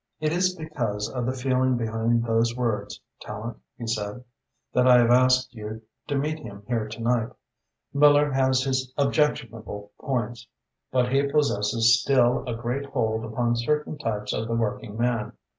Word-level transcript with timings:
"It 0.19 0.33
is 0.33 0.55
because 0.55 1.07
of 1.09 1.27
the 1.27 1.31
feeling 1.31 1.77
behind 1.77 2.23
those 2.25 2.55
words, 2.55 2.99
Tallente," 3.23 3.59
he 3.77 3.85
said, 3.85 4.23
"that 4.73 4.87
I 4.87 4.97
have 4.97 5.11
asked 5.11 5.53
you 5.53 5.83
to 6.07 6.17
meet 6.17 6.39
him 6.39 6.63
here 6.67 6.87
to 6.87 6.99
night. 6.99 7.29
Miller 7.93 8.31
has 8.31 8.63
his 8.63 8.91
objectionable 8.97 9.91
points, 10.01 10.47
but 10.91 11.11
he 11.13 11.31
possesses 11.31 12.01
still 12.01 12.43
a 12.47 12.55
great 12.55 12.87
hold 12.87 13.23
upon 13.25 13.55
certain 13.55 13.95
types 13.99 14.33
of 14.33 14.47
the 14.47 14.55
working 14.55 14.97
man. 14.97 15.33